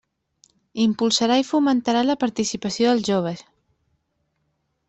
Impulsarà 0.85 1.37
i 1.41 1.45
fomentarà 1.51 2.03
la 2.09 2.17
participació 2.25 2.91
dels 2.97 3.07
joves. 3.11 3.45